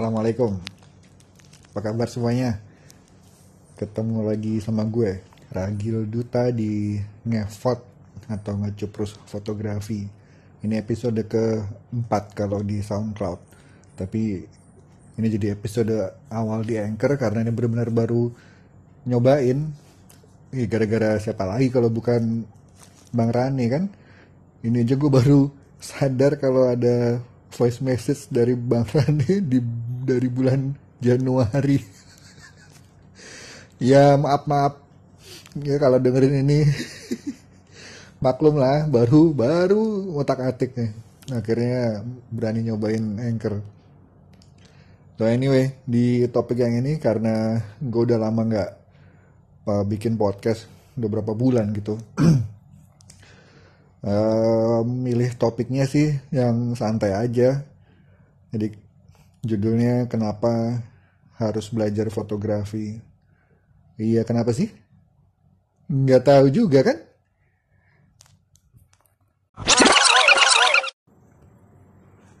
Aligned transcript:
Assalamualaikum. 0.00 0.56
Apa 1.76 1.92
kabar 1.92 2.08
semuanya? 2.08 2.56
Ketemu 3.76 4.32
lagi 4.32 4.56
sama 4.64 4.88
gue 4.88 5.20
Ragil 5.52 6.08
Duta 6.08 6.48
di 6.48 6.96
Ngefot 7.28 7.84
Atau 8.32 8.56
Ngecuprus 8.64 9.20
Fotografi. 9.28 10.08
Ini 10.64 10.80
episode 10.80 11.20
keempat 11.28 12.32
kalau 12.32 12.64
di 12.64 12.80
Soundcloud. 12.80 13.44
Tapi 14.00 14.40
ini 15.20 15.26
jadi 15.36 15.52
episode 15.52 15.92
awal 16.32 16.64
di 16.64 16.80
Anchor 16.80 17.20
Karena 17.20 17.44
ini 17.44 17.52
benar-benar 17.52 17.92
baru 17.92 18.32
nyobain. 19.04 19.68
Gara-gara 20.48 21.20
siapa 21.20 21.44
lagi 21.44 21.68
kalau 21.68 21.92
bukan 21.92 22.48
Bang 23.12 23.36
Rani 23.36 23.66
kan? 23.68 23.84
Ini 24.64 24.80
aja 24.80 24.96
gue 24.96 25.12
baru 25.12 25.52
sadar 25.76 26.40
kalau 26.40 26.72
ada 26.72 27.20
voice 27.50 27.82
message 27.82 28.30
dari 28.30 28.54
Bang 28.54 28.86
Rani 28.86 29.42
di 29.42 29.58
dari 30.00 30.28
bulan 30.32 30.72
Januari. 31.00 31.78
ya 33.90 34.16
maaf 34.16 34.48
maaf. 34.48 34.74
Ya 35.60 35.76
kalau 35.76 35.98
dengerin 35.98 36.46
ini 36.46 36.62
maklum 38.24 38.60
lah 38.60 38.86
baru 38.86 39.32
baru 39.36 40.14
otak 40.16 40.40
atik 40.44 40.76
nih. 40.76 40.90
Akhirnya 41.30 42.04
berani 42.32 42.66
nyobain 42.66 43.20
anchor. 43.20 43.60
So 45.20 45.28
anyway 45.28 45.76
di 45.84 46.24
topik 46.32 46.56
yang 46.56 46.80
ini 46.80 46.96
karena 46.96 47.60
gue 47.76 48.02
udah 48.08 48.16
lama 48.16 48.40
nggak 48.40 48.70
uh, 49.68 49.84
bikin 49.84 50.16
podcast 50.16 50.64
udah 50.96 51.08
berapa 51.08 51.32
bulan 51.36 51.72
gitu. 51.76 51.96
Uh, 54.00 54.80
milih 54.80 55.36
topiknya 55.36 55.84
sih 55.84 56.16
yang 56.32 56.72
santai 56.72 57.12
aja. 57.12 57.68
Jadi 58.48 58.72
judulnya 59.40 60.04
kenapa 60.08 60.84
harus 61.40 61.72
belajar 61.72 62.12
fotografi? 62.12 63.00
Iya 63.96 64.24
kenapa 64.24 64.52
sih? 64.52 64.68
Nggak 65.88 66.22
tahu 66.24 66.46
juga 66.52 66.80
kan? 66.84 66.98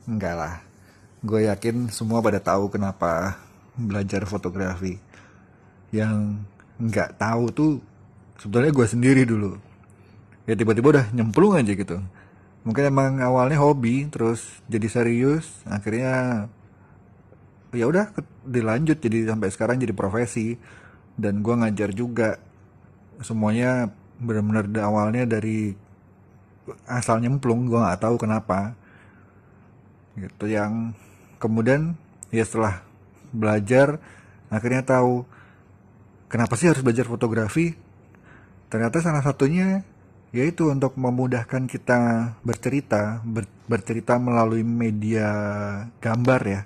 Enggak 0.08 0.34
lah. 0.36 0.54
Gue 1.20 1.48
yakin 1.48 1.92
semua 1.92 2.24
pada 2.24 2.40
tahu 2.40 2.72
kenapa 2.72 3.36
belajar 3.76 4.24
fotografi. 4.28 4.96
Yang 5.92 6.40
nggak 6.80 7.20
tahu 7.20 7.44
tuh 7.52 7.72
sebetulnya 8.40 8.72
gue 8.72 8.86
sendiri 8.88 9.22
dulu. 9.28 9.56
Ya 10.48 10.56
tiba-tiba 10.56 10.96
udah 10.96 11.06
nyemplung 11.12 11.56
aja 11.56 11.72
gitu. 11.72 12.00
Mungkin 12.64 12.84
emang 12.92 13.24
awalnya 13.24 13.56
hobi 13.60 14.08
terus 14.12 14.44
jadi 14.68 14.88
serius 14.88 15.48
akhirnya 15.64 16.48
ya 17.70 17.86
udah 17.86 18.10
dilanjut 18.46 18.98
jadi 18.98 19.30
sampai 19.30 19.48
sekarang 19.50 19.76
jadi 19.78 19.94
profesi. 19.94 20.58
Dan 21.14 21.44
gue 21.44 21.54
ngajar 21.54 21.90
juga. 21.94 22.40
Semuanya 23.20 23.92
benar-benar 24.20 24.68
awalnya 24.84 25.28
dari 25.28 25.76
asal 26.86 27.20
nyemplung 27.20 27.68
gue 27.68 27.78
nggak 27.78 28.00
tahu 28.00 28.16
kenapa. 28.16 28.74
Gitu 30.16 30.50
yang 30.50 30.96
kemudian 31.40 31.96
ya 32.34 32.44
setelah 32.44 32.84
belajar 33.30 34.02
akhirnya 34.50 34.82
tahu 34.82 35.22
kenapa 36.26 36.58
sih 36.58 36.70
harus 36.72 36.82
belajar 36.82 37.06
fotografi. 37.06 37.76
Ternyata 38.70 39.02
salah 39.02 39.22
satunya 39.22 39.82
yaitu 40.30 40.70
untuk 40.70 40.94
memudahkan 40.94 41.66
kita 41.66 42.32
bercerita 42.46 43.18
ber, 43.26 43.50
bercerita 43.66 44.14
melalui 44.14 44.62
media 44.62 45.26
gambar 45.98 46.40
ya 46.46 46.62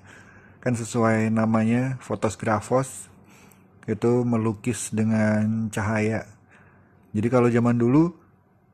kan 0.65 0.73
sesuai 0.73 1.29
namanya 1.29 2.01
fotografos 2.01 3.13
itu 3.85 4.25
melukis 4.25 4.89
dengan 4.89 5.69
cahaya. 5.69 6.25
Jadi 7.13 7.29
kalau 7.29 7.53
zaman 7.53 7.77
dulu 7.77 8.09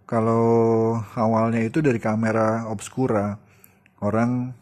kalau 0.07 0.95
awalnya 1.19 1.67
itu 1.67 1.83
dari 1.83 1.99
kamera 1.99 2.71
obscura 2.71 3.35
orang 4.07 4.55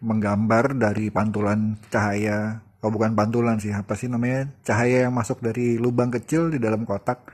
menggambar 0.00 0.72
dari 0.76 1.12
pantulan 1.12 1.76
cahaya. 1.92 2.64
Oh 2.80 2.92
bukan 2.92 3.12
pantulan 3.12 3.60
sih 3.60 3.72
apa 3.72 3.92
sih 3.96 4.08
namanya? 4.08 4.48
Cahaya 4.64 5.08
yang 5.08 5.12
masuk 5.12 5.44
dari 5.44 5.76
lubang 5.76 6.08
kecil 6.08 6.48
di 6.48 6.56
dalam 6.56 6.88
kotak. 6.88 7.28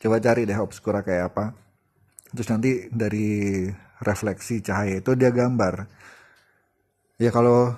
Coba 0.00 0.16
cari 0.24 0.48
deh 0.48 0.56
obscura 0.56 1.04
kayak 1.04 1.36
apa. 1.36 1.52
Terus 2.32 2.48
nanti 2.48 2.70
dari 2.88 3.68
refleksi 4.00 4.64
cahaya 4.64 5.04
itu 5.04 5.12
dia 5.16 5.28
gambar. 5.28 5.84
Ya 7.20 7.28
kalau 7.28 7.76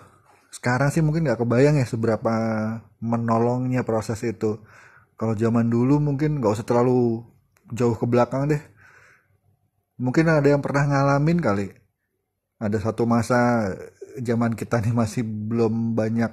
sekarang 0.52 0.92
sih 0.92 1.00
mungkin 1.00 1.24
nggak 1.24 1.40
kebayang 1.40 1.80
ya 1.80 1.86
seberapa 1.88 2.32
menolongnya 3.00 3.82
proses 3.88 4.20
itu 4.22 4.60
kalau 5.16 5.32
zaman 5.32 5.72
dulu 5.72 5.96
mungkin 5.98 6.38
nggak 6.38 6.52
usah 6.60 6.66
terlalu 6.68 7.24
jauh 7.72 7.96
ke 7.96 8.04
belakang 8.04 8.52
deh 8.52 8.62
mungkin 9.96 10.28
ada 10.28 10.48
yang 10.52 10.60
pernah 10.60 10.84
ngalamin 10.84 11.40
kali 11.40 11.66
ada 12.60 12.76
satu 12.78 13.08
masa 13.08 13.72
zaman 14.20 14.52
kita 14.52 14.84
nih 14.84 14.92
masih 14.92 15.24
belum 15.24 15.96
banyak 15.96 16.32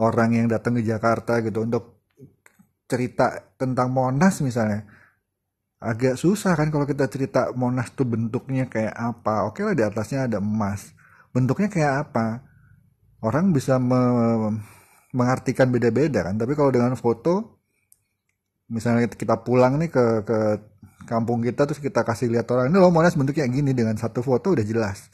orang 0.00 0.30
yang 0.32 0.46
datang 0.48 0.80
ke 0.80 0.82
Jakarta 0.82 1.44
gitu 1.44 1.64
untuk 1.68 2.00
cerita 2.88 3.52
tentang 3.60 3.92
Monas 3.92 4.40
misalnya 4.40 4.88
agak 5.76 6.16
susah 6.16 6.56
kan 6.56 6.72
kalau 6.72 6.88
kita 6.88 7.04
cerita 7.12 7.52
Monas 7.52 7.92
tuh 7.92 8.08
bentuknya 8.08 8.66
kayak 8.66 8.96
apa. 8.96 9.44
Oke 9.48 9.60
lah 9.60 9.76
di 9.76 9.84
atasnya 9.84 10.26
ada 10.26 10.38
emas. 10.40 10.96
Bentuknya 11.36 11.68
kayak 11.68 11.94
apa? 12.08 12.40
Orang 13.26 13.50
bisa 13.56 13.82
me 13.82 14.00
mengartikan 15.16 15.68
beda-beda 15.74 16.22
kan. 16.26 16.36
Tapi 16.38 16.52
kalau 16.58 16.70
dengan 16.70 16.94
foto, 16.94 17.58
misalnya 18.70 19.10
kita 19.10 19.42
pulang 19.46 19.80
nih 19.80 19.90
ke 19.90 20.04
ke 20.28 20.38
kampung 21.10 21.42
kita 21.42 21.64
terus 21.70 21.78
kita 21.78 22.02
kasih 22.02 22.26
lihat 22.34 22.50
orang 22.50 22.66
ini 22.70 22.78
loh 22.82 22.90
Monas 22.90 23.14
bentuknya 23.14 23.46
gini 23.46 23.70
dengan 23.70 23.94
satu 23.98 24.20
foto 24.22 24.54
udah 24.54 24.66
jelas. 24.66 25.10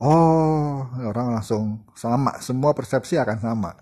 Oh, 0.00 0.88
orang 1.10 1.36
langsung 1.38 1.84
sama, 1.92 2.40
semua 2.40 2.72
persepsi 2.72 3.20
akan 3.20 3.38
sama. 3.40 3.72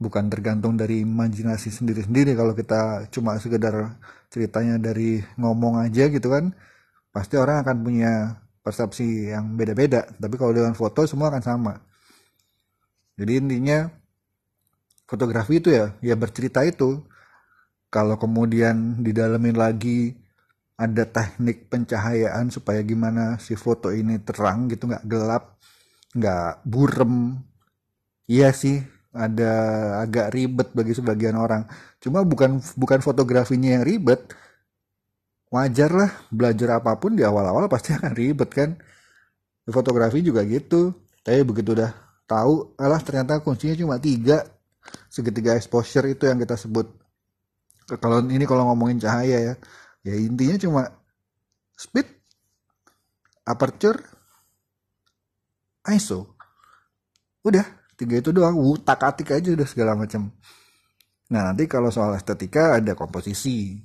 Bukan 0.00 0.26
tergantung 0.32 0.74
dari 0.74 1.04
imajinasi 1.06 1.70
sendiri-sendiri 1.70 2.34
kalau 2.34 2.56
kita 2.56 3.06
cuma 3.14 3.38
sekedar 3.38 4.00
ceritanya 4.32 4.80
dari 4.80 5.20
ngomong 5.36 5.84
aja 5.84 6.08
gitu 6.08 6.32
kan 6.32 6.56
pasti 7.12 7.36
orang 7.36 7.60
akan 7.62 7.76
punya 7.84 8.40
persepsi 8.64 9.28
yang 9.28 9.54
beda-beda 9.60 10.08
tapi 10.16 10.40
kalau 10.40 10.56
dengan 10.56 10.72
foto 10.72 11.04
semua 11.04 11.28
akan 11.28 11.44
sama 11.44 11.72
jadi 13.18 13.32
intinya 13.40 13.78
fotografi 15.08 15.60
itu 15.60 15.72
ya 15.72 15.92
ya 16.00 16.14
bercerita 16.16 16.64
itu 16.64 17.04
kalau 17.92 18.16
kemudian 18.16 19.04
didalemin 19.04 19.56
lagi 19.56 20.16
ada 20.80 21.04
teknik 21.04 21.68
pencahayaan 21.68 22.48
supaya 22.48 22.80
gimana 22.80 23.36
si 23.38 23.54
foto 23.54 23.92
ini 23.92 24.18
terang 24.24 24.66
gitu 24.72 24.88
nggak 24.88 25.04
gelap 25.04 25.60
nggak 26.16 26.64
burem 26.64 27.44
iya 28.26 28.50
sih 28.56 28.80
ada 29.12 29.52
agak 30.02 30.32
ribet 30.32 30.68
bagi 30.72 30.96
sebagian 30.96 31.36
orang. 31.36 31.68
Cuma 32.00 32.24
bukan 32.24 32.58
bukan 32.74 33.00
fotografinya 33.04 33.78
yang 33.78 33.84
ribet. 33.84 34.32
Wajar 35.52 35.92
lah 35.92 36.10
belajar 36.32 36.80
apa 36.80 36.96
pun 36.96 37.12
di 37.12 37.20
awal-awal 37.20 37.68
pasti 37.68 37.92
akan 37.96 38.12
ribet 38.16 38.50
kan. 38.50 38.70
Fotografi 39.68 40.24
juga 40.24 40.42
gitu. 40.48 40.96
Tapi 41.22 41.44
begitu 41.44 41.76
udah 41.76 41.92
tahu, 42.32 42.72
alah 42.80 43.00
ternyata 43.04 43.44
kuncinya 43.44 43.76
cuma 43.76 43.96
tiga. 44.00 44.40
Segitiga 45.12 45.54
exposure 45.54 46.08
itu 46.08 46.24
yang 46.24 46.40
kita 46.40 46.56
sebut. 46.56 46.88
Kalau 48.00 48.24
ini 48.24 48.48
kalau 48.48 48.72
ngomongin 48.72 48.96
cahaya 48.98 49.52
ya, 49.52 49.54
ya 50.02 50.14
intinya 50.16 50.56
cuma 50.56 50.82
speed, 51.76 52.08
aperture, 53.44 54.00
ISO. 55.92 56.32
Udah, 57.44 57.66
tiga 58.02 58.18
itu 58.18 58.34
doang 58.34 58.58
utak 58.58 58.98
atik 58.98 59.38
aja 59.38 59.54
udah 59.54 59.68
segala 59.68 59.94
macam 59.94 60.34
nah 61.30 61.48
nanti 61.48 61.64
kalau 61.70 61.88
soal 61.88 62.12
estetika 62.18 62.82
ada 62.82 62.92
komposisi 62.98 63.78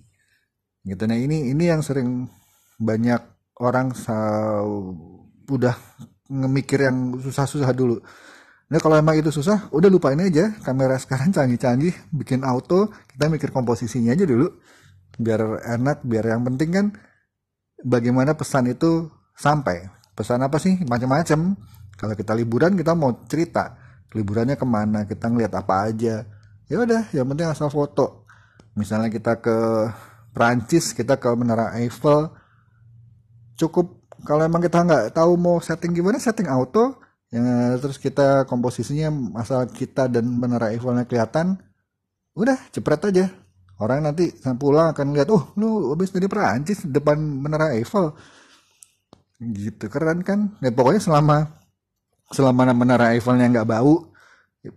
gitu 0.84 1.04
nah 1.06 1.16
ini 1.16 1.54
ini 1.54 1.64
yang 1.70 1.86
sering 1.86 2.28
banyak 2.82 3.22
orang 3.62 3.94
udah 5.48 5.76
ngemikir 6.28 6.90
yang 6.90 7.16
susah-susah 7.22 7.72
dulu 7.72 8.02
Nah 8.68 8.80
kalau 8.84 9.00
emang 9.00 9.16
itu 9.16 9.32
susah, 9.32 9.72
udah 9.72 9.88
lupain 9.88 10.20
aja. 10.20 10.52
Kamera 10.60 11.00
sekarang 11.00 11.32
canggih-canggih, 11.32 11.96
bikin 12.12 12.44
auto, 12.44 12.92
kita 13.16 13.32
mikir 13.32 13.50
komposisinya 13.56 14.12
aja 14.12 14.28
dulu, 14.28 14.52
biar 15.16 15.64
enak, 15.64 16.04
biar 16.04 16.36
yang 16.36 16.44
penting 16.44 16.70
kan 16.76 16.86
bagaimana 17.80 18.36
pesan 18.36 18.68
itu 18.68 19.08
sampai. 19.40 19.88
Pesan 20.18 20.44
apa 20.44 20.60
sih? 20.60 20.82
Macam-macam. 20.84 21.56
Kalau 21.98 22.14
kita 22.14 22.36
liburan 22.36 22.76
kita 22.76 22.94
mau 22.94 23.24
cerita, 23.26 23.78
liburannya 24.14 24.60
ke 24.60 24.66
mana 24.68 25.08
kita 25.08 25.32
ngeliat 25.32 25.54
apa 25.56 25.88
aja. 25.88 26.28
Ya 26.68 26.76
udah 26.84 27.08
yang 27.16 27.26
penting 27.32 27.48
asal 27.48 27.72
foto. 27.72 28.28
Misalnya 28.76 29.08
kita 29.08 29.40
ke 29.40 29.58
Prancis 30.36 30.92
kita 30.92 31.18
ke 31.18 31.32
Menara 31.34 31.74
Eiffel. 31.80 32.30
Cukup. 33.58 34.06
Kalau 34.28 34.44
emang 34.44 34.62
kita 34.62 34.84
nggak 34.84 35.16
tahu 35.16 35.40
mau 35.40 35.58
setting 35.64 35.96
gimana 35.96 36.20
setting 36.20 36.50
auto 36.52 37.07
ya, 37.34 37.76
terus 37.82 37.98
kita 38.00 38.48
komposisinya 38.48 39.12
asal 39.40 39.68
kita 39.68 40.08
dan 40.08 40.28
menara 40.28 40.72
Eiffelnya 40.72 41.04
kelihatan 41.04 41.60
udah 42.38 42.58
cepret 42.72 43.02
aja. 43.10 43.26
Orang 43.78 44.02
nanti 44.02 44.34
pulang 44.58 44.90
akan 44.90 45.14
lihat 45.14 45.30
oh 45.30 45.54
lu 45.54 45.94
habis 45.94 46.10
dari 46.10 46.26
Perancis 46.26 46.82
depan 46.90 47.18
menara 47.22 47.78
Eiffel. 47.78 48.10
Gitu 49.38 49.86
keren 49.94 50.26
kan? 50.26 50.58
Ya 50.66 50.74
pokoknya 50.74 50.98
selama 50.98 51.62
selama 52.34 52.74
menara 52.74 53.14
Eiffelnya 53.14 53.46
nggak 53.54 53.70
bau 53.70 54.10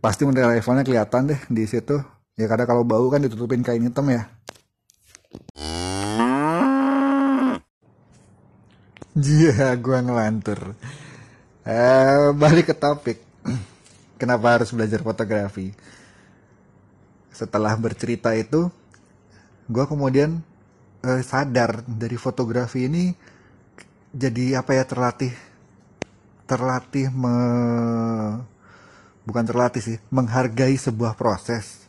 pasti 0.04 0.28
menara 0.28 0.52
Eiffelnya 0.54 0.84
kelihatan 0.84 1.32
deh 1.32 1.40
di 1.48 1.64
situ. 1.64 1.96
Ya 2.36 2.44
karena 2.44 2.68
kalau 2.68 2.84
bau 2.84 3.08
kan 3.08 3.24
ditutupin 3.24 3.64
kain 3.64 3.84
hitam 3.84 4.08
ya. 4.12 4.28
Iya, 9.16 9.74
gua 9.82 9.98
ngelantur. 10.06 10.76
Eh, 11.70 12.34
balik 12.34 12.66
ke 12.66 12.74
topik. 12.74 13.22
Kenapa 14.18 14.58
harus 14.58 14.74
belajar 14.74 14.98
fotografi? 15.06 15.70
Setelah 17.30 17.78
bercerita 17.78 18.34
itu, 18.34 18.66
gua 19.70 19.86
kemudian 19.86 20.42
eh, 21.06 21.22
sadar 21.22 21.86
dari 21.86 22.18
fotografi 22.18 22.90
ini 22.90 23.14
jadi 24.10 24.58
apa 24.58 24.74
ya 24.74 24.82
terlatih, 24.82 25.30
terlatih 26.50 27.06
me, 27.14 27.36
bukan 29.22 29.44
terlatih 29.46 29.82
sih, 29.94 29.98
menghargai 30.10 30.74
sebuah 30.74 31.14
proses. 31.14 31.86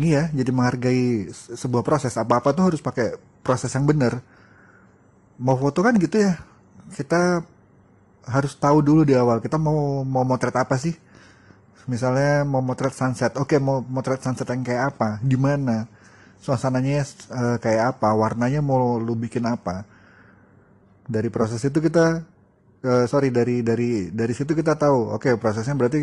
Iya, 0.00 0.32
jadi 0.32 0.48
menghargai 0.48 1.28
sebuah 1.60 1.84
proses. 1.84 2.16
Apa-apa 2.16 2.56
tuh 2.56 2.72
harus 2.72 2.80
pakai 2.80 3.20
proses 3.44 3.68
yang 3.76 3.84
benar 3.84 4.24
mau 5.36 5.52
foto 5.60 5.84
kan 5.84 5.92
gitu 6.00 6.16
ya 6.16 6.40
kita 6.96 7.44
harus 8.26 8.58
tahu 8.58 8.82
dulu 8.82 9.06
di 9.06 9.14
awal 9.14 9.38
kita 9.38 9.56
mau 9.56 10.02
mau 10.02 10.26
motret 10.26 10.54
apa 10.58 10.74
sih? 10.76 10.94
Misalnya 11.86 12.42
mau 12.42 12.58
motret 12.58 12.90
sunset 12.90 13.38
oke 13.38 13.54
mau 13.62 13.78
motret 13.86 14.18
sunset 14.18 14.46
yang 14.50 14.66
kayak 14.66 14.84
apa? 14.94 15.22
Gimana? 15.22 15.86
Suasananya 16.42 17.06
uh, 17.30 17.56
kayak 17.62 17.96
apa? 17.96 18.10
Warnanya 18.12 18.60
mau 18.60 18.98
lu 18.98 19.14
bikin 19.14 19.46
apa? 19.46 19.86
Dari 21.06 21.30
proses 21.30 21.62
itu 21.62 21.78
kita 21.78 22.26
uh, 22.82 23.04
sorry 23.06 23.30
dari 23.30 23.62
dari 23.62 24.10
dari 24.10 24.34
situ 24.34 24.52
kita 24.58 24.74
tahu 24.74 25.14
oke 25.14 25.38
prosesnya 25.38 25.78
berarti 25.78 25.98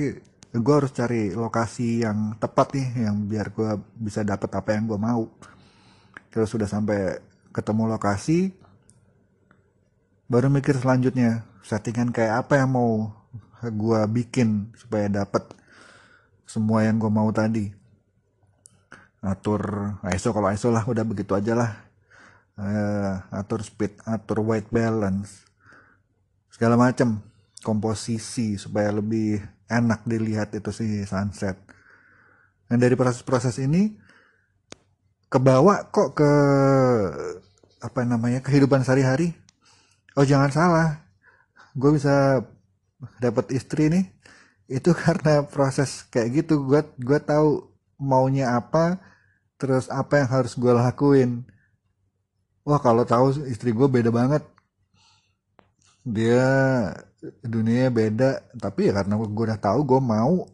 gue 0.53 0.75
harus 0.77 0.93
cari 0.95 1.33
lokasi 1.33 2.05
yang 2.05 2.37
tepat 2.37 2.77
nih 2.77 2.87
yang 3.09 3.15
biar 3.25 3.51
gue 3.51 3.71
bisa 3.99 4.23
dapat 4.23 4.49
apa 4.55 4.69
yang 4.71 4.87
gue 4.87 4.99
mau. 4.99 5.27
Terus 6.31 6.47
sudah 6.47 6.65
sampai 6.71 7.19
ketemu 7.53 7.83
lokasi 7.91 8.49
baru 10.31 10.49
mikir 10.49 10.73
selanjutnya 10.79 11.45
settingan 11.63 12.11
kayak 12.11 12.45
apa 12.45 12.59
yang 12.59 12.75
mau 12.75 13.07
gue 13.63 14.01
bikin 14.11 14.75
supaya 14.75 15.07
dapat 15.07 15.47
semua 16.43 16.83
yang 16.83 16.99
gue 16.99 17.07
mau 17.07 17.31
tadi. 17.31 17.71
Atur 19.23 19.95
ISO 20.11 20.35
kalau 20.35 20.51
ISO 20.51 20.67
lah 20.67 20.83
udah 20.83 21.07
begitu 21.07 21.31
aja 21.31 21.55
lah. 21.55 21.71
Uh, 22.53 23.17
atur 23.33 23.65
speed 23.65 23.97
atur 24.05 24.45
white 24.45 24.69
balance 24.69 25.41
segala 26.53 26.77
macam 26.77 27.17
komposisi 27.65 28.61
supaya 28.61 28.93
lebih 28.93 29.41
enak 29.71 30.05
dilihat 30.05 30.51
itu 30.53 30.69
sih 30.69 31.07
sunset. 31.07 31.57
Dan 32.67 32.77
dari 32.77 32.93
proses-proses 32.93 33.57
ini 33.63 33.95
kebawa 35.31 35.89
kok 35.89 36.13
ke 36.13 36.31
apa 37.81 37.99
namanya 38.05 38.43
kehidupan 38.43 38.83
sehari-hari? 38.83 39.33
Oh 40.13 40.27
jangan 40.27 40.51
salah 40.53 41.02
gue 41.73 41.91
bisa 41.97 42.45
dapat 43.19 43.51
istri 43.51 43.89
nih 43.89 44.05
itu 44.71 44.91
karena 45.03 45.43
proses 45.45 46.05
kayak 46.09 46.43
gitu. 46.43 46.63
Gue 46.65 46.81
gue 46.97 47.19
tahu 47.19 47.67
maunya 47.99 48.55
apa 48.57 48.99
terus 49.59 49.87
apa 49.87 50.23
yang 50.23 50.29
harus 50.29 50.53
gue 50.57 50.71
lakuin. 50.73 51.43
Wah 52.63 52.79
kalau 52.79 53.03
tahu 53.03 53.47
istri 53.47 53.75
gue 53.75 53.87
beda 53.87 54.09
banget. 54.13 54.43
Dia 56.03 56.43
dunia 57.39 57.87
beda 57.87 58.43
tapi 58.59 58.91
ya 58.91 58.93
karena 58.99 59.15
gue 59.15 59.43
udah 59.47 59.59
tahu 59.59 59.79
gue 59.87 59.99
mau 60.03 60.47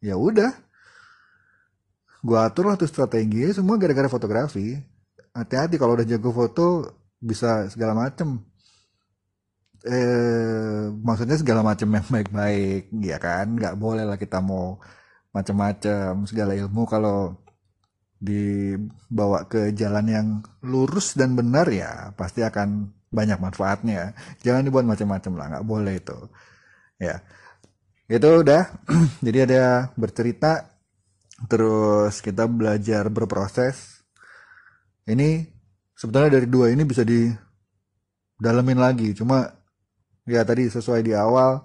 ya 0.00 0.16
udah. 0.16 0.52
Gue 2.24 2.38
atur 2.40 2.72
lah 2.72 2.76
tuh 2.80 2.88
strategi 2.88 3.52
semua 3.52 3.76
gara-gara 3.76 4.08
fotografi. 4.08 4.80
Hati-hati 5.34 5.76
kalau 5.76 5.98
udah 5.98 6.06
jago 6.08 6.30
foto 6.32 6.94
bisa 7.20 7.68
segala 7.72 7.92
macem 7.96 8.40
eh 9.84 10.88
maksudnya 11.06 11.36
segala 11.36 11.60
macam 11.60 11.88
yang 11.92 12.06
baik-baik 12.08 12.82
ya 13.04 13.18
kan? 13.20 13.46
Nggak 13.58 13.76
boleh 13.76 14.04
lah 14.08 14.16
kita 14.16 14.40
mau 14.40 14.80
macam-macam 15.36 16.24
segala 16.28 16.52
ilmu. 16.56 16.82
Kalau 16.88 17.44
dibawa 18.24 19.44
ke 19.44 19.76
jalan 19.76 20.06
yang 20.08 20.28
lurus 20.64 21.12
dan 21.12 21.36
benar 21.36 21.68
ya 21.68 22.14
pasti 22.16 22.40
akan 22.40 22.88
banyak 23.12 23.38
manfaatnya. 23.38 24.16
Jangan 24.42 24.66
dibuat 24.66 24.84
macam-macam 24.88 25.32
lah 25.38 25.46
nggak 25.54 25.66
boleh 25.68 25.94
itu. 26.00 26.18
Ya. 26.98 27.20
Itu 28.08 28.42
udah. 28.42 28.62
Jadi 29.26 29.38
ada 29.44 29.92
bercerita. 29.94 30.72
Terus 31.50 32.24
kita 32.24 32.48
belajar 32.48 33.06
berproses. 33.12 34.02
Ini 35.04 35.44
sebetulnya 35.92 36.40
dari 36.40 36.48
dua 36.48 36.72
ini 36.72 36.82
bisa 36.88 37.04
didalemin 37.04 38.80
lagi. 38.80 39.12
Cuma 39.12 39.63
ya 40.24 40.40
tadi 40.44 40.68
sesuai 40.72 41.04
di 41.04 41.12
awal 41.12 41.64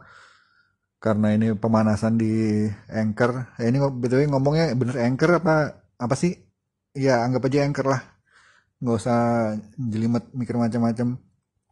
karena 1.00 1.32
ini 1.36 1.56
pemanasan 1.56 2.20
di 2.20 2.68
anchor. 2.92 3.56
Ya 3.56 3.72
ini 3.72 3.80
btw 3.80 4.28
ngomongnya 4.28 4.76
bener 4.76 5.00
anchor 5.00 5.40
apa 5.40 5.80
apa 5.96 6.16
sih? 6.20 6.36
Ya 6.96 7.24
anggap 7.24 7.48
aja 7.48 7.64
anchor 7.64 7.88
lah. 7.88 8.02
Nggak 8.84 8.96
usah 9.00 9.20
jelimet 9.80 10.28
mikir 10.36 10.56
macam-macam. 10.60 11.16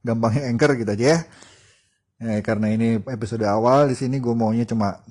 Gampangnya 0.04 0.44
anchor 0.48 0.72
gitu 0.80 0.92
aja 0.96 1.06
ya. 1.06 1.20
Ya 2.18 2.40
karena 2.42 2.74
ini 2.74 2.98
episode 3.04 3.46
awal 3.46 3.92
di 3.92 3.96
sini 4.00 4.18
gue 4.18 4.34
maunya 4.34 4.66
cuma 4.66 5.04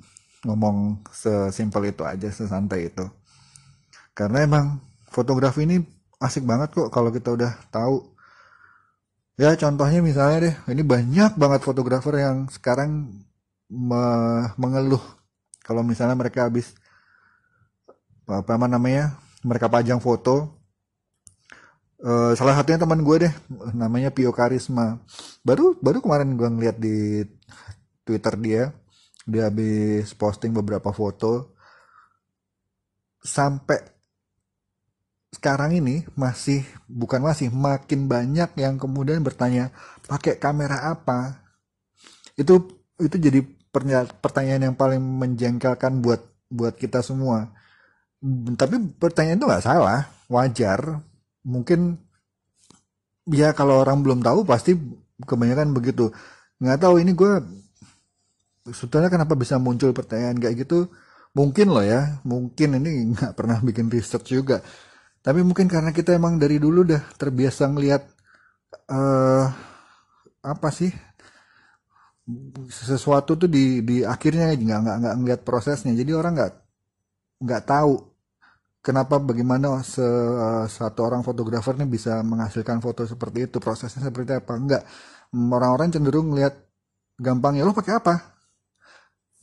ngomong 0.43 1.05
sesimpel 1.13 1.93
itu 1.93 2.03
aja 2.03 2.27
sesantai 2.33 2.89
itu. 2.89 3.05
Karena 4.17 4.41
emang 4.43 4.81
fotografi 5.07 5.69
ini 5.69 5.77
asik 6.17 6.41
banget 6.41 6.73
kok 6.73 6.89
kalau 6.89 7.13
kita 7.13 7.37
udah 7.37 7.53
tahu 7.69 8.16
Ya 9.37 9.53
contohnya 9.53 10.01
misalnya 10.01 10.37
deh, 10.49 10.55
ini 10.73 10.81
banyak 10.81 11.37
banget 11.37 11.61
fotografer 11.61 12.17
yang 12.17 12.49
sekarang 12.49 13.21
me 13.69 14.03
mengeluh 14.57 15.03
kalau 15.61 15.85
misalnya 15.85 16.17
mereka 16.17 16.47
habis 16.49 16.73
apa 18.25 18.57
namanya 18.65 19.13
mereka 19.45 19.69
pajang 19.69 20.01
foto. 20.01 20.57
Uh, 21.97 22.33
salah 22.37 22.53
satunya 22.57 22.81
teman 22.81 23.01
gue 23.01 23.29
deh 23.29 23.33
namanya 23.77 24.09
Pio 24.09 24.33
Karisma. 24.33 24.97
Baru 25.45 25.77
baru 25.85 26.01
kemarin 26.01 26.33
gue 26.33 26.49
ngeliat 26.49 26.77
di 26.81 27.21
Twitter 28.01 28.33
dia 28.41 28.63
dia 29.27 29.53
habis 29.53 30.17
posting 30.17 30.49
beberapa 30.49 30.89
foto. 30.89 31.53
Sampai 33.21 33.96
sekarang 35.37 35.77
ini 35.77 36.01
masih 36.17 36.65
bukan 36.89 37.21
masih 37.21 37.53
makin 37.53 38.09
banyak 38.09 38.57
yang 38.57 38.81
kemudian 38.81 39.21
bertanya 39.21 39.69
pakai 40.09 40.41
kamera 40.41 40.89
apa? 40.89 41.45
Itu 42.33 42.81
itu 42.97 43.15
jadi 43.21 43.45
pertanyaan 44.17 44.73
yang 44.73 44.75
paling 44.75 44.97
menjengkelkan 44.97 46.01
buat 46.01 46.25
buat 46.49 46.73
kita 46.73 47.05
semua. 47.05 47.53
Tapi 48.57 48.97
pertanyaan 48.97 49.37
itu 49.37 49.45
nggak 49.45 49.65
salah 49.65 50.09
wajar. 50.25 51.05
Mungkin 51.45 52.01
ya 53.29 53.53
kalau 53.53 53.85
orang 53.85 54.01
belum 54.01 54.25
tahu 54.25 54.41
pasti 54.41 54.73
kebanyakan 55.21 55.69
begitu. 55.69 56.09
Nggak 56.57 56.81
tahu 56.81 56.97
ini 56.97 57.13
gue 57.13 57.31
sebetulnya 58.73 59.13
kenapa 59.13 59.37
bisa 59.37 59.61
muncul 59.61 59.93
pertanyaan 59.93 60.41
kayak 60.41 60.65
gitu? 60.65 60.89
Mungkin 61.37 61.69
loh 61.69 61.85
ya 61.85 62.17
mungkin 62.25 62.81
ini 62.81 63.13
nggak 63.13 63.37
pernah 63.37 63.61
bikin 63.61 63.93
research 63.93 64.33
juga 64.33 64.65
tapi 65.27 65.43
mungkin 65.43 65.67
karena 65.67 65.91
kita 65.91 66.15
emang 66.15 66.39
dari 66.39 66.55
dulu 66.55 66.87
udah 66.87 67.03
terbiasa 67.19 67.67
ngelihat 67.67 67.99
uh, 68.87 69.43
apa 70.39 70.69
sih 70.71 70.87
sesuatu 72.71 73.35
tuh 73.35 73.51
di 73.51 73.83
di 73.83 74.07
akhirnya 74.07 74.55
nggak 74.55 74.79
nggak 74.87 74.95
nggak 75.03 75.15
ngeliat 75.19 75.41
prosesnya. 75.43 75.91
Jadi 75.91 76.11
orang 76.15 76.31
nggak 76.39 76.53
nggak 77.43 77.63
tahu 77.67 77.93
kenapa 78.79 79.19
bagaimana 79.19 79.83
se, 79.83 80.07
satu 80.71 80.99
orang 81.03 81.27
fotografer 81.27 81.75
nih 81.75 81.91
bisa 81.91 82.23
menghasilkan 82.23 82.79
foto 82.79 83.03
seperti 83.03 83.51
itu 83.51 83.59
prosesnya 83.59 84.07
seperti 84.07 84.31
apa. 84.31 84.55
Enggak 84.55 84.83
orang-orang 85.35 85.91
cenderung 85.91 86.31
ngelihat 86.31 86.55
gampang 87.19 87.59
ya 87.59 87.67
lo 87.67 87.75
pakai 87.75 87.99
apa? 87.99 88.15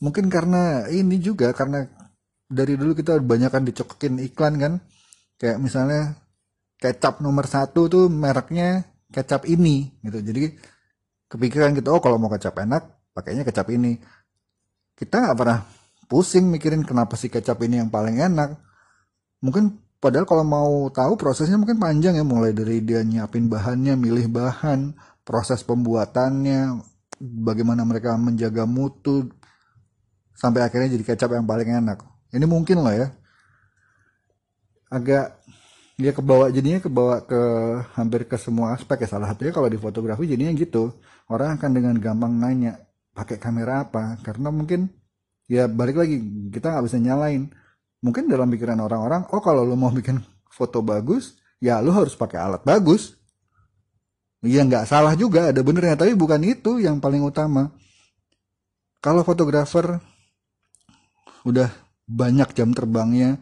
Mungkin 0.01 0.33
karena 0.33 0.89
ini 0.89 1.21
juga 1.21 1.53
karena 1.53 1.85
dari 2.49 2.73
dulu 2.73 2.97
kita 2.97 3.21
banyak 3.21 3.53
kan 3.53 3.63
dicokokin 3.69 4.17
iklan 4.33 4.55
kan 4.57 4.73
kayak 5.39 5.57
misalnya 5.59 6.15
kecap 6.79 7.23
nomor 7.23 7.47
satu 7.47 7.87
tuh 7.87 8.05
mereknya 8.11 8.83
kecap 9.11 9.47
ini 9.47 9.91
gitu. 10.03 10.19
Jadi 10.21 10.43
kepikiran 11.31 11.75
gitu 11.75 11.89
oh 11.95 12.01
kalau 12.03 12.19
mau 12.19 12.31
kecap 12.31 12.55
enak 12.59 12.83
pakainya 13.15 13.43
kecap 13.47 13.67
ini. 13.71 13.99
Kita 14.95 15.19
nggak 15.23 15.37
pernah 15.37 15.59
pusing 16.07 16.47
mikirin 16.47 16.85
kenapa 16.87 17.19
si 17.19 17.27
kecap 17.27 17.59
ini 17.63 17.81
yang 17.83 17.91
paling 17.91 18.19
enak. 18.19 18.55
Mungkin 19.43 19.97
padahal 19.99 20.27
kalau 20.27 20.45
mau 20.45 20.87
tahu 20.91 21.17
prosesnya 21.19 21.59
mungkin 21.59 21.81
panjang 21.81 22.15
ya 22.15 22.23
mulai 22.23 22.55
dari 22.55 22.79
dia 22.83 23.01
nyiapin 23.01 23.49
bahannya 23.49 23.97
milih 23.97 24.31
bahan 24.31 24.95
proses 25.25 25.65
pembuatannya 25.65 26.79
bagaimana 27.19 27.81
mereka 27.87 28.13
menjaga 28.19 28.69
mutu 28.69 29.31
sampai 30.35 30.67
akhirnya 30.67 30.95
jadi 30.95 31.15
kecap 31.15 31.31
yang 31.35 31.47
paling 31.47 31.67
enak. 31.71 32.03
Ini 32.35 32.45
mungkin 32.45 32.83
lah 32.83 32.93
ya 32.95 33.07
agak 34.89 35.39
dia 35.95 36.11
kebawa 36.11 36.51
jadinya 36.51 36.83
kebawa 36.83 37.23
ke 37.23 37.41
hampir 37.95 38.27
ke 38.27 38.35
semua 38.35 38.75
aspek 38.75 39.07
ya. 39.07 39.15
Salah 39.15 39.31
satunya 39.31 39.55
kalau 39.55 39.71
di 39.71 39.79
fotografi 39.79 40.27
jadinya 40.27 40.51
gitu. 40.55 40.91
Orang 41.31 41.57
akan 41.57 41.71
dengan 41.71 41.95
gampang 41.97 42.35
nanya 42.35 42.77
pakai 43.15 43.39
kamera 43.39 43.87
apa? 43.87 44.19
Karena 44.21 44.51
mungkin 44.51 44.91
ya 45.47 45.71
balik 45.71 45.95
lagi 46.03 46.19
kita 46.51 46.75
nggak 46.75 46.85
bisa 46.85 46.97
nyalain. 46.99 47.47
Mungkin 48.03 48.27
dalam 48.27 48.51
pikiran 48.51 48.77
orang-orang 48.83 49.25
oh 49.31 49.41
kalau 49.41 49.63
lo 49.63 49.73
mau 49.79 49.89
bikin 49.89 50.19
foto 50.51 50.83
bagus 50.83 51.39
ya 51.63 51.79
lo 51.79 51.95
harus 51.95 52.13
pakai 52.13 52.37
alat 52.43 52.61
bagus. 52.67 53.15
Ya 54.45 54.61
nggak 54.61 54.85
salah 54.85 55.15
juga 55.15 55.49
ada 55.49 55.61
benernya. 55.63 55.95
Tapi 55.95 56.13
bukan 56.13 56.43
itu 56.43 56.83
yang 56.83 56.99
paling 56.99 57.23
utama. 57.23 57.71
Kalau 58.99 59.23
fotografer 59.23 60.01
udah 61.45 61.69
banyak 62.05 62.53
jam 62.53 62.73
terbangnya 62.73 63.37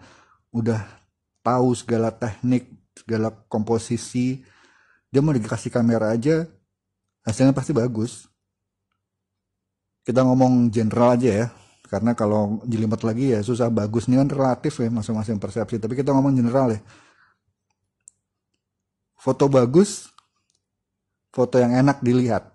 udah 0.54 1.03
tahu 1.44 1.76
segala 1.76 2.10
teknik 2.10 2.72
segala 2.96 3.30
komposisi 3.52 4.42
dia 5.14 5.22
mau 5.22 5.36
dikasih 5.36 5.70
kamera 5.70 6.16
aja 6.18 6.50
hasilnya 7.22 7.54
pasti 7.56 7.70
bagus. 7.70 8.26
Kita 10.04 10.26
ngomong 10.26 10.74
general 10.74 11.16
aja 11.16 11.30
ya 11.30 11.48
karena 11.88 12.18
kalau 12.18 12.60
jelimet 12.66 13.00
lagi 13.06 13.32
ya 13.32 13.40
susah. 13.46 13.70
Bagus 13.70 14.10
ini 14.10 14.18
kan 14.20 14.28
relatif 14.34 14.82
ya 14.82 14.90
masing-masing 14.90 15.38
persepsi. 15.38 15.78
Tapi 15.78 15.94
kita 15.94 16.12
ngomong 16.12 16.34
general 16.34 16.74
ya. 16.74 16.82
Foto 19.16 19.48
bagus 19.48 20.12
foto 21.30 21.56
yang 21.62 21.78
enak 21.78 22.04
dilihat. 22.04 22.50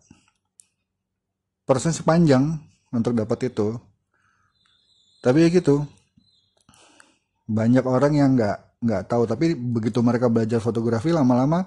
Proses 1.65 2.03
panjang 2.03 2.59
untuk 2.91 3.15
dapat 3.15 3.55
itu. 3.55 3.79
Tapi 5.23 5.47
ya 5.47 5.49
gitu. 5.49 5.87
Banyak 7.49 7.87
orang 7.89 8.13
yang 8.13 8.31
nggak 8.37 8.68
nggak 8.79 9.11
tahu 9.11 9.27
tapi 9.27 9.59
begitu 9.59 9.99
mereka 10.01 10.31
belajar 10.31 10.63
fotografi 10.63 11.11
lama-lama 11.11 11.67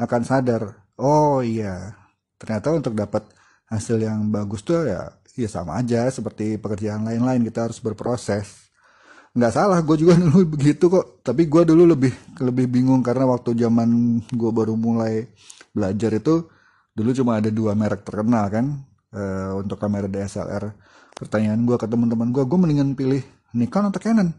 akan 0.00 0.22
sadar 0.24 0.62
oh 0.96 1.44
iya 1.44 1.92
ternyata 2.40 2.72
untuk 2.72 2.96
dapat 2.96 3.26
hasil 3.68 4.00
yang 4.00 4.32
bagus 4.32 4.64
tuh 4.64 4.88
ya 4.88 5.18
ya 5.38 5.46
sama 5.46 5.78
aja 5.78 6.10
seperti 6.10 6.58
pekerjaan 6.58 7.06
lain-lain 7.06 7.46
kita 7.46 7.70
harus 7.70 7.78
berproses. 7.78 8.66
Nggak 9.38 9.52
salah 9.54 9.78
gue 9.86 9.96
juga 10.02 10.18
dulu 10.22 10.58
begitu 10.58 10.90
kok 10.90 11.22
tapi 11.22 11.46
gue 11.46 11.62
dulu 11.62 11.94
lebih 11.94 12.10
lebih 12.42 12.66
bingung 12.66 13.06
karena 13.06 13.30
waktu 13.30 13.54
zaman 13.54 14.18
gue 14.26 14.50
baru 14.50 14.74
mulai 14.74 15.30
belajar 15.70 16.10
itu 16.18 16.50
dulu 16.90 17.14
cuma 17.14 17.38
ada 17.38 17.54
dua 17.54 17.78
merek 17.78 18.02
terkenal 18.02 18.50
kan 18.50 18.66
uh, 19.14 19.54
untuk 19.62 19.78
kamera 19.78 20.10
DSLR 20.10 20.74
pertanyaan 21.14 21.62
gue 21.62 21.78
ke 21.78 21.86
teman-teman 21.86 22.34
gue 22.34 22.42
gue 22.42 22.58
mendingan 22.58 22.98
pilih 22.98 23.22
Nikon 23.54 23.94
atau 23.94 24.02
Canon 24.02 24.34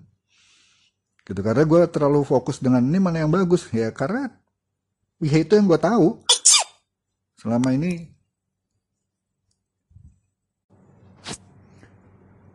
gitu. 1.30 1.40
Karena 1.46 1.64
gue 1.64 1.82
terlalu 1.88 2.26
fokus 2.26 2.58
dengan 2.58 2.82
ini 2.82 2.98
mana 2.98 3.22
yang 3.22 3.32
bagus? 3.32 3.70
Ya 3.70 3.94
karena 3.94 4.34
ya 5.22 5.38
itu 5.38 5.54
yang 5.54 5.70
gue 5.70 5.80
tahu. 5.80 6.18
Selama 7.40 7.72
ini 7.72 8.10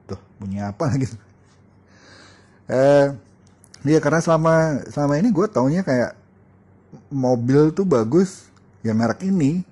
tuh 0.04 0.20
bunyi 0.36 0.60
apa 0.60 0.92
gitu 1.00 1.16
eh 2.68 3.16
dia 3.80 3.98
karena 4.00 4.20
selama 4.20 4.84
selama 4.92 5.16
ini 5.20 5.28
gue 5.32 5.46
taunya 5.48 5.80
kayak 5.80 6.16
mobil 7.12 7.72
tuh 7.76 7.84
bagus 7.84 8.48
ya 8.84 8.92
merek 8.96 9.24
ini. 9.28 9.64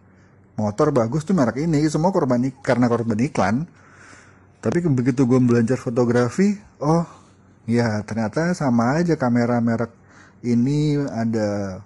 Motor 0.52 0.92
bagus 0.92 1.24
tuh 1.24 1.32
merek 1.32 1.64
ini. 1.64 1.80
Semua 1.88 2.12
korban 2.12 2.40
karena 2.60 2.86
korban 2.92 3.16
iklan. 3.16 3.64
Tapi 4.62 4.78
begitu 4.92 5.26
gue 5.26 5.40
belajar 5.42 5.80
fotografi 5.80 6.54
oh 6.78 7.02
ya 7.66 8.02
ternyata 8.02 8.54
sama 8.58 8.98
aja 8.98 9.14
kamera 9.14 9.62
merek 9.62 9.92
ini 10.42 10.98
ada 10.98 11.80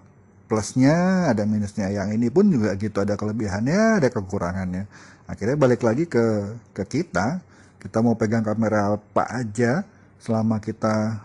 plusnya 0.49 1.28
ada 1.30 1.42
minusnya. 1.45 1.90
Yang 1.92 2.09
ini 2.16 2.26
pun 2.33 2.49
juga 2.49 2.75
gitu 2.78 3.02
ada 3.02 3.14
kelebihannya 3.18 4.00
ada 4.02 4.09
kekurangannya. 4.09 4.87
Akhirnya 5.26 5.56
balik 5.59 5.83
lagi 5.83 6.06
ke 6.06 6.56
ke 6.73 6.83
kita. 6.87 7.42
Kita 7.83 8.02
mau 8.02 8.18
pegang 8.18 8.42
kamera 8.42 8.97
apa 8.99 9.23
aja 9.30 9.85
selama 10.18 10.59
kita 10.59 11.23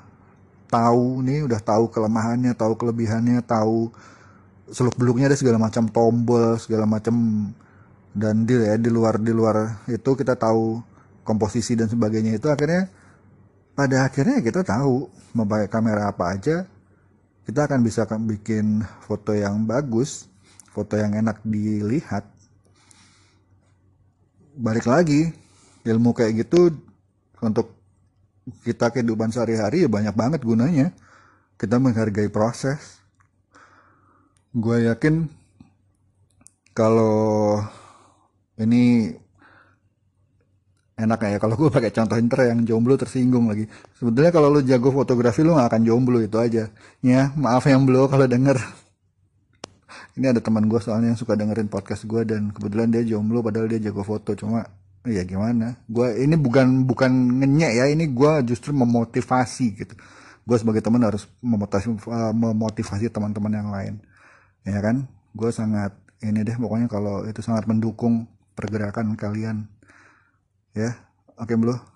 tahu 0.69 1.25
nih 1.25 1.47
udah 1.47 1.59
tahu 1.59 1.89
kelemahannya 1.89 2.53
tahu 2.55 2.73
kelebihannya 2.79 3.43
tahu 3.43 3.91
seluk 4.71 4.95
beluknya 4.95 5.27
ada 5.27 5.35
segala 5.35 5.59
macam 5.59 5.91
tombol 5.91 6.55
segala 6.55 6.87
macam 6.87 7.15
dan 8.15 8.47
di 8.47 8.55
ya 8.55 8.79
di 8.79 8.87
luar 8.87 9.19
di 9.19 9.35
luar 9.35 9.83
itu 9.91 10.15
kita 10.15 10.35
tahu 10.39 10.79
komposisi 11.23 11.75
dan 11.79 11.87
sebagainya 11.87 12.35
itu. 12.39 12.47
Akhirnya 12.51 12.91
pada 13.81 14.05
akhirnya 14.05 14.45
kita 14.45 14.61
tahu 14.61 15.09
memakai 15.33 15.65
kamera 15.65 16.13
apa 16.13 16.37
aja 16.37 16.69
kita 17.49 17.65
akan 17.65 17.81
bisa 17.81 18.05
bikin 18.05 18.85
foto 19.09 19.33
yang 19.33 19.65
bagus 19.65 20.29
foto 20.71 20.95
yang 20.95 21.13
enak 21.13 21.43
dilihat. 21.43 22.23
Balik 24.55 24.87
lagi 24.87 25.31
ilmu 25.83 26.15
kayak 26.15 26.47
gitu 26.47 26.71
untuk 27.43 27.75
kita 28.63 28.89
kehidupan 28.89 29.29
sehari-hari 29.29 29.85
ya 29.85 29.89
banyak 29.91 30.15
banget 30.15 30.41
gunanya. 30.41 30.95
Kita 31.59 31.77
menghargai 31.77 32.31
proses. 32.31 33.03
Gue 34.51 34.87
yakin 34.89 35.29
kalau 36.71 37.59
ini 38.59 39.15
enak 41.01 41.19
ya 41.25 41.37
kalau 41.41 41.57
gue 41.57 41.69
pakai 41.73 41.89
contoh 41.89 42.17
inter 42.21 42.53
yang 42.53 42.61
jomblo 42.63 42.93
tersinggung 42.95 43.49
lagi. 43.49 43.65
Sebetulnya 43.97 44.29
kalau 44.29 44.53
lu 44.53 44.61
jago 44.61 44.93
fotografi 44.93 45.41
lu 45.41 45.57
gak 45.57 45.73
akan 45.73 45.81
jomblo 45.81 46.21
itu 46.21 46.37
aja. 46.37 46.69
Ya 47.01 47.33
maaf 47.33 47.65
yang 47.65 47.83
belum 47.89 48.05
kalau 48.07 48.29
denger. 48.29 48.57
Ini 50.19 50.35
ada 50.35 50.41
teman 50.43 50.67
gue 50.67 50.77
soalnya 50.77 51.15
yang 51.15 51.19
suka 51.19 51.33
dengerin 51.33 51.71
podcast 51.71 52.05
gue 52.05 52.21
dan 52.27 52.51
kebetulan 52.53 52.91
dia 52.93 53.01
jomblo 53.01 53.41
padahal 53.41 53.65
dia 53.65 53.79
jago 53.81 54.05
foto. 54.05 54.37
Cuma 54.37 54.61
ya 55.07 55.25
gimana? 55.25 55.81
Gue 55.89 56.21
ini 56.21 56.37
bukan 56.37 56.85
bukan 56.85 57.41
ngenyek 57.41 57.71
ya 57.81 57.85
ini 57.89 58.05
gue 58.11 58.31
justru 58.45 58.75
memotivasi 58.75 59.65
gitu. 59.81 59.93
Gue 60.45 60.57
sebagai 60.59 60.83
teman 60.85 61.01
harus 61.01 61.25
memotivasi 61.41 61.87
uh, 62.11 62.33
memotivasi 62.35 63.09
teman-teman 63.09 63.53
yang 63.53 63.69
lain. 63.73 63.93
Ya 64.67 64.77
kan? 64.83 65.09
Gue 65.33 65.49
sangat 65.49 65.95
ini 66.21 66.45
deh 66.45 66.53
pokoknya 66.53 66.85
kalau 66.85 67.25
itu 67.25 67.41
sangat 67.41 67.65
mendukung 67.65 68.29
pergerakan 68.53 69.17
kalian 69.17 69.65
ya 70.75 70.95
oke 71.35 71.53
belum 71.55 71.91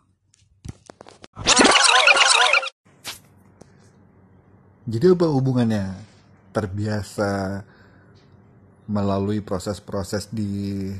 jadi 4.85 5.17
apa 5.17 5.27
hubungannya? 5.33 5.97
Terbiasa 6.53 7.59
melalui 8.85 9.41
proses-proses 9.41 10.29
di 10.29 10.93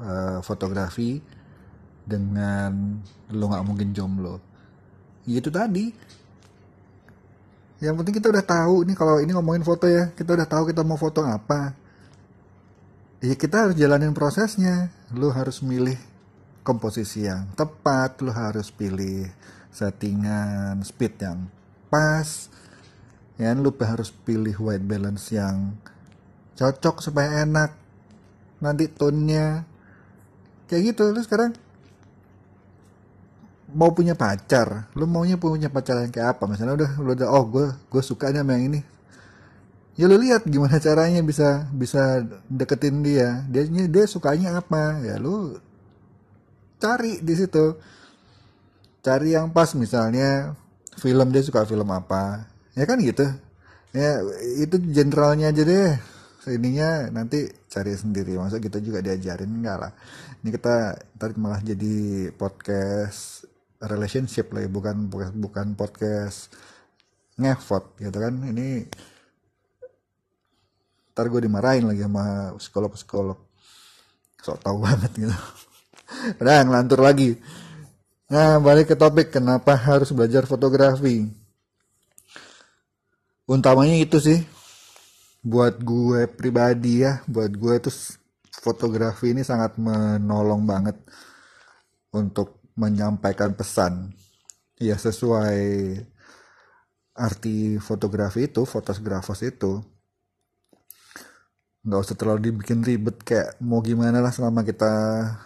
uh, 0.00 0.40
fotografi 0.40 1.20
dengan 2.02 2.98
lo 3.30 3.44
nggak 3.52 3.66
mungkin 3.68 3.92
jomblo. 3.92 4.40
Itu 5.28 5.52
tadi. 5.52 5.92
Yang 7.84 7.94
penting 8.00 8.14
kita 8.16 8.32
udah 8.32 8.44
tahu 8.48 8.88
ini 8.88 8.96
kalau 8.96 9.20
ini 9.20 9.36
ngomongin 9.36 9.60
foto 9.60 9.84
ya 9.84 10.08
kita 10.16 10.32
udah 10.32 10.48
tahu 10.48 10.72
kita 10.72 10.80
mau 10.80 10.96
foto 10.96 11.20
apa. 11.20 11.76
Ya 13.20 13.36
kita 13.36 13.68
harus 13.68 13.76
jalanin 13.76 14.16
prosesnya. 14.16 14.88
Lo 15.12 15.28
harus 15.36 15.60
milih 15.60 16.15
komposisi 16.66 17.30
yang 17.30 17.54
tepat 17.54 18.18
lo 18.26 18.34
harus 18.34 18.74
pilih 18.74 19.30
settingan 19.70 20.82
speed 20.82 21.14
yang 21.22 21.46
pas 21.86 22.50
ya 23.38 23.54
lu 23.54 23.70
harus 23.78 24.10
pilih 24.10 24.56
white 24.58 24.82
balance 24.82 25.30
yang 25.30 25.78
cocok 26.56 27.04
supaya 27.04 27.44
enak. 27.44 27.70
Nanti 28.58 28.88
tone-nya 28.88 29.68
kayak 30.66 30.82
gitu 30.96 31.12
lu 31.12 31.20
sekarang 31.22 31.54
mau 33.76 33.92
punya 33.92 34.16
pacar 34.16 34.88
lu 34.96 35.04
maunya 35.04 35.36
punya 35.36 35.68
pacar 35.68 36.00
yang 36.02 36.10
kayak 36.10 36.34
apa? 36.34 36.48
Misalnya 36.48 36.74
udah 36.82 36.90
lu 36.98 37.10
udah 37.12 37.28
oh 37.30 37.44
gue 37.46 37.66
gue 37.92 38.02
suka 38.02 38.32
sama 38.32 38.56
yang 38.56 38.74
ini. 38.74 38.80
Ya 39.96 40.08
lu 40.08 40.16
lihat 40.20 40.44
gimana 40.48 40.76
caranya 40.80 41.20
bisa 41.20 41.68
bisa 41.72 42.24
deketin 42.48 43.04
dia. 43.04 43.44
Dia 43.52 43.68
dia 43.68 44.04
sukanya 44.08 44.60
apa? 44.60 45.04
Ya 45.04 45.20
lu 45.20 45.60
cari 46.80 47.20
di 47.20 47.34
situ. 47.36 47.66
Cari 49.04 49.34
yang 49.36 49.54
pas 49.54 49.70
misalnya 49.78 50.56
film 50.98 51.28
dia 51.30 51.42
suka 51.44 51.62
film 51.64 51.88
apa. 51.92 52.48
Ya 52.74 52.84
kan 52.84 52.98
gitu. 53.00 53.24
Ya 53.94 54.20
itu 54.60 54.76
generalnya 54.92 55.52
aja 55.52 55.62
deh. 55.62 55.92
Ininya 56.46 57.10
nanti 57.10 57.50
cari 57.66 57.92
sendiri. 57.96 58.38
Masa 58.38 58.62
kita 58.62 58.78
juga 58.78 59.02
diajarin? 59.02 59.50
Enggak 59.50 59.76
lah. 59.82 59.92
Ini 60.42 60.48
kita 60.54 60.94
tadi 61.18 61.34
malah 61.38 61.58
jadi 61.62 62.30
podcast 62.34 63.46
relationship 63.82 64.54
lah 64.54 64.66
ya. 64.66 64.70
Bukan 64.70 65.10
bukan 65.10 65.66
podcast 65.74 66.54
ngevot 67.40 67.98
gitu 67.98 68.18
kan. 68.18 68.34
Ini 68.46 68.86
ntar 71.16 71.32
gue 71.32 71.48
dimarahin 71.48 71.88
lagi 71.88 72.04
sama 72.04 72.52
psikolog 72.60 72.92
psikolog 72.92 73.38
sok 74.44 74.60
tau 74.60 74.76
banget 74.84 75.08
gitu 75.16 75.32
udah 76.40 76.64
ngelantur 76.66 77.00
lagi. 77.02 77.36
Nah 78.30 78.58
balik 78.58 78.90
ke 78.90 78.96
topik 78.98 79.30
kenapa 79.30 79.78
harus 79.78 80.10
belajar 80.10 80.46
fotografi? 80.46 81.26
Utamanya 83.46 83.94
itu 84.02 84.18
sih 84.18 84.42
buat 85.46 85.78
gue 85.78 86.26
pribadi 86.26 87.06
ya 87.06 87.22
buat 87.30 87.54
gue 87.54 87.78
itu 87.78 87.90
fotografi 88.50 89.30
ini 89.30 89.46
sangat 89.46 89.78
menolong 89.78 90.66
banget 90.66 90.98
untuk 92.10 92.58
menyampaikan 92.74 93.54
pesan. 93.54 94.10
Ya 94.76 94.98
sesuai 94.98 95.62
arti 97.16 97.80
fotografi 97.80 98.44
itu 98.44 98.68
fotografos 98.68 99.40
itu 99.40 99.80
nggak 101.86 102.02
usah 102.02 102.16
terlalu 102.18 102.50
dibikin 102.50 102.82
ribet 102.82 103.22
kayak 103.22 103.54
mau 103.62 103.78
gimana 103.78 104.18
lah 104.18 104.34
selama 104.34 104.66
kita 104.66 104.92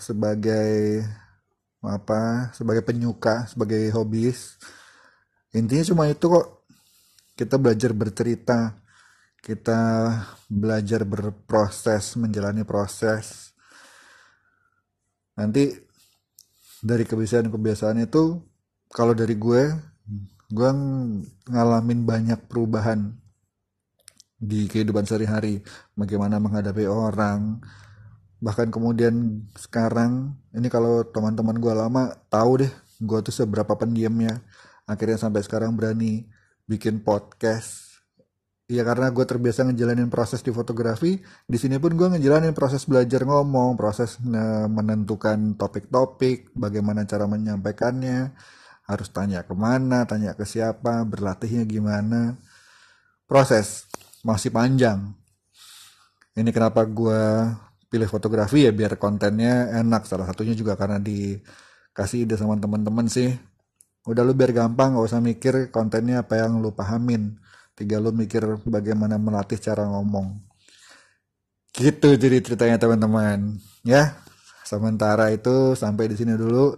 sebagai 0.00 1.04
apa 1.84 2.48
sebagai 2.56 2.80
penyuka 2.80 3.44
sebagai 3.52 3.92
hobis. 3.92 4.56
Intinya 5.52 5.84
cuma 5.84 6.04
itu 6.08 6.26
kok. 6.26 6.64
Kita 7.36 7.56
belajar 7.56 7.96
bercerita 7.96 8.80
kita 9.40 9.80
belajar 10.46 11.08
berproses 11.08 12.16
menjalani 12.20 12.62
proses. 12.64 13.56
Nanti 15.36 15.72
dari 16.84 17.04
kebiasaan-kebiasaan 17.08 18.04
itu 18.04 18.36
kalau 18.92 19.16
dari 19.16 19.36
gue 19.36 19.62
gue 20.50 20.70
ngalamin 21.48 22.00
banyak 22.04 22.40
perubahan 22.48 23.16
di 24.40 24.64
kehidupan 24.64 25.04
sehari-hari 25.04 25.60
bagaimana 25.92 26.40
menghadapi 26.40 26.88
orang. 26.88 27.60
Bahkan 28.40 28.72
kemudian 28.72 29.44
sekarang 29.52 30.32
ini 30.56 30.72
kalau 30.72 31.04
teman-teman 31.04 31.60
gue 31.60 31.74
lama 31.76 32.16
tahu 32.32 32.64
deh 32.64 32.72
gue 33.04 33.18
tuh 33.20 33.34
seberapa 33.36 33.76
pendiamnya. 33.76 34.40
Akhirnya 34.88 35.20
sampai 35.20 35.44
sekarang 35.44 35.76
berani 35.76 36.24
bikin 36.64 37.04
podcast. 37.04 38.00
Iya 38.70 38.86
karena 38.86 39.10
gue 39.10 39.26
terbiasa 39.26 39.66
ngejalanin 39.66 40.06
proses 40.06 40.46
di 40.46 40.54
fotografi, 40.54 41.18
di 41.42 41.58
sini 41.58 41.82
pun 41.82 41.98
gue 41.98 42.06
ngejalanin 42.06 42.54
proses 42.54 42.86
belajar 42.86 43.26
ngomong, 43.26 43.74
proses 43.74 44.14
menentukan 44.70 45.58
topik-topik, 45.58 46.54
bagaimana 46.54 47.02
cara 47.02 47.26
menyampaikannya, 47.26 48.30
harus 48.86 49.08
tanya 49.10 49.42
ke 49.42 49.58
mana, 49.58 50.06
tanya 50.06 50.38
ke 50.38 50.46
siapa, 50.46 51.02
berlatihnya 51.02 51.66
gimana. 51.66 52.38
Proses 53.26 53.90
masih 54.26 54.50
panjang. 54.52 55.12
Ini 56.36 56.50
kenapa 56.54 56.86
gue 56.86 57.22
pilih 57.90 58.06
fotografi 58.06 58.64
ya 58.64 58.72
biar 58.72 58.96
kontennya 58.96 59.70
enak. 59.82 60.06
Salah 60.06 60.28
satunya 60.30 60.54
juga 60.54 60.78
karena 60.78 61.02
dikasih 61.02 62.28
ide 62.28 62.36
sama 62.38 62.56
teman-teman 62.60 63.06
sih. 63.10 63.32
Udah 64.08 64.24
lu 64.24 64.32
biar 64.32 64.56
gampang, 64.56 64.96
gak 64.96 65.06
usah 65.06 65.20
mikir 65.20 65.68
kontennya 65.68 66.24
apa 66.24 66.40
yang 66.40 66.62
lu 66.62 66.72
pahamin 66.72 67.36
tinggal 67.80 68.04
lu 68.04 68.12
mikir 68.12 68.44
bagaimana 68.68 69.16
melatih 69.16 69.56
cara 69.56 69.88
ngomong 69.88 70.36
gitu 71.72 72.12
jadi 72.12 72.44
ceritanya 72.44 72.76
teman-teman 72.76 73.56
ya 73.88 74.20
sementara 74.68 75.32
itu 75.32 75.72
sampai 75.72 76.12
di 76.12 76.16
sini 76.20 76.36
dulu 76.36 76.76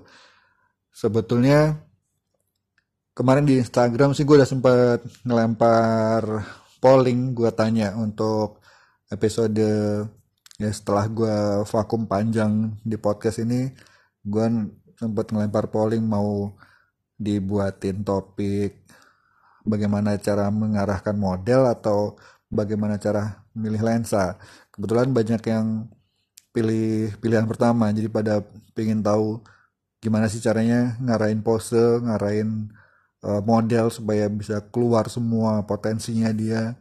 sebetulnya 0.94 1.74
kemarin 3.18 3.42
di 3.42 3.58
Instagram 3.58 4.14
sih 4.14 4.22
gue 4.22 4.38
udah 4.38 4.46
sempet 4.46 5.02
ngelempar 5.26 6.22
polling 6.82 7.38
gue 7.38 7.50
tanya 7.54 7.94
untuk 7.94 8.58
episode 9.06 9.62
ya 10.58 10.70
setelah 10.74 11.06
gue 11.06 11.36
vakum 11.70 12.10
panjang 12.10 12.74
di 12.82 12.98
podcast 12.98 13.38
ini 13.46 13.70
gue 14.26 14.46
sempet 14.98 15.30
ngelempar 15.30 15.70
polling 15.70 16.02
mau 16.02 16.50
dibuatin 17.14 18.02
topik 18.02 18.82
bagaimana 19.62 20.18
cara 20.18 20.50
mengarahkan 20.50 21.14
model 21.14 21.70
atau 21.70 22.18
bagaimana 22.50 22.98
cara 22.98 23.42
memilih 23.54 23.82
lensa. 23.82 24.36
Kebetulan 24.74 25.14
banyak 25.14 25.42
yang 25.48 25.88
pilih 26.52 27.14
pilihan 27.22 27.48
pertama, 27.48 27.88
jadi 27.94 28.12
pada 28.12 28.44
pengen 28.76 29.00
tahu 29.00 29.40
gimana 30.02 30.26
sih 30.28 30.42
caranya 30.42 30.98
ngarahin 31.00 31.40
pose, 31.40 32.02
ngarahin 32.02 32.68
model 33.22 33.86
supaya 33.94 34.26
bisa 34.26 34.58
keluar 34.74 35.06
semua 35.06 35.62
potensinya 35.62 36.30
dia. 36.34 36.74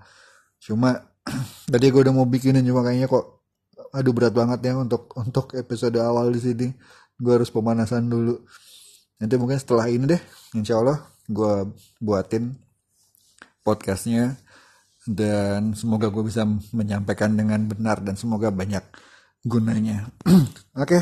Cuma 0.58 0.98
tadi 1.72 1.86
gue 1.94 2.02
udah 2.02 2.14
mau 2.14 2.26
bikinin 2.26 2.66
cuma 2.66 2.82
kayaknya 2.82 3.06
kok 3.06 3.46
aduh 3.92 4.14
berat 4.16 4.34
banget 4.34 4.60
ya 4.72 4.74
untuk 4.80 5.14
untuk 5.14 5.54
episode 5.54 5.98
awal 6.02 6.34
di 6.34 6.42
sini. 6.42 6.68
Gue 7.22 7.38
harus 7.38 7.54
pemanasan 7.54 8.10
dulu. 8.10 8.42
Nanti 9.22 9.38
mungkin 9.38 9.62
setelah 9.62 9.86
ini 9.86 10.10
deh, 10.10 10.22
insya 10.58 10.82
Allah 10.82 10.98
gue 11.30 11.70
buatin 12.02 12.58
podcastnya 13.62 14.34
dan 15.06 15.78
semoga 15.78 16.10
gue 16.10 16.26
bisa 16.26 16.42
menyampaikan 16.74 17.34
dengan 17.38 17.70
benar 17.70 18.02
dan 18.02 18.18
semoga 18.18 18.50
banyak 18.50 18.82
gunanya. 19.46 20.10
Oke, 20.26 20.50
okay. 20.74 21.02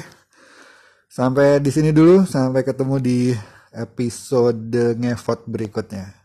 sampai 1.08 1.64
di 1.64 1.72
sini 1.72 1.96
dulu, 1.96 2.28
sampai 2.28 2.68
ketemu 2.68 2.96
di 3.00 3.20
episode 3.74 4.98
ngevot 5.00 5.48
berikutnya. 5.48 6.19